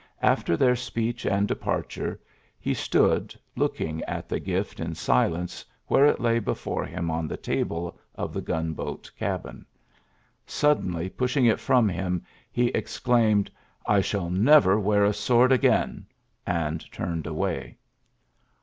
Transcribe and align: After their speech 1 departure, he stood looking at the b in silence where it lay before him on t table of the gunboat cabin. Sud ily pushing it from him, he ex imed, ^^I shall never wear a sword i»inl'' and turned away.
After 0.23 0.57
their 0.57 0.75
speech 0.75 1.25
1 1.25 1.45
departure, 1.45 2.19
he 2.59 2.73
stood 2.73 3.35
looking 3.55 4.01
at 4.05 4.27
the 4.27 4.39
b 4.39 4.55
in 4.79 4.95
silence 4.95 5.63
where 5.85 6.07
it 6.07 6.19
lay 6.19 6.39
before 6.39 6.85
him 6.85 7.11
on 7.11 7.29
t 7.29 7.37
table 7.37 7.99
of 8.15 8.33
the 8.33 8.41
gunboat 8.41 9.11
cabin. 9.15 9.63
Sud 10.47 10.83
ily 10.87 11.07
pushing 11.07 11.45
it 11.45 11.59
from 11.59 11.87
him, 11.87 12.23
he 12.51 12.73
ex 12.73 12.99
imed, 12.99 13.49
^^I 13.87 14.03
shall 14.03 14.31
never 14.31 14.79
wear 14.79 15.03
a 15.05 15.13
sword 15.13 15.53
i»inl'' 15.53 16.05
and 16.47 16.83
turned 16.91 17.27
away. 17.27 17.77